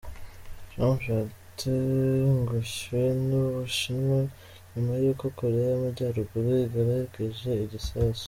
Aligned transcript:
Trump 0.69 0.99
'yatengushywe' 1.09 3.15
n'Ubushinwa 3.27 4.19
nyuma 4.71 4.93
y'uko 5.03 5.25
Koreya 5.37 5.67
y'Amajyaruguru 5.71 6.49
igeragereje 6.65 7.49
igisasu. 7.65 8.19